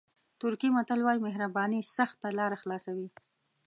ترکي 0.39 0.69
متل 0.75 0.99
وایي 1.03 1.19
مهرباني 1.25 1.79
سخته 1.97 2.27
لاره 2.37 2.57
خلاصوي. 2.63 3.07